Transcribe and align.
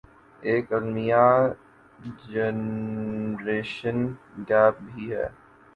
ایک 0.41 0.65
المیہ 0.73 1.25
generation 2.23 3.97
gap 4.49 4.75
بھی 4.85 5.11
ہے 5.13 5.27